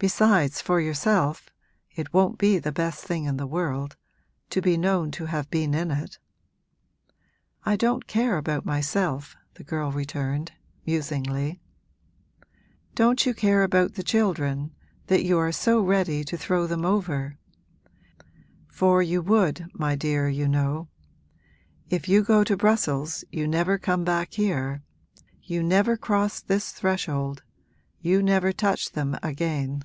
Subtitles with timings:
[0.00, 1.50] 'Besides for yourself,
[1.90, 3.96] it won't be the best thing in the world
[4.48, 6.20] to be known to have been in it.'
[7.64, 10.52] 'I don't care about myself,' the girl returned,
[10.86, 11.60] musingly.
[12.94, 14.72] 'Don't you care about the children,
[15.08, 17.36] that you are so ready to throw them over?
[18.68, 20.86] For you would, my dear, you know.
[21.90, 24.84] If you go to Brussels you never come back here
[25.42, 27.42] you never cross this threshold
[28.00, 29.82] you never touch them again!'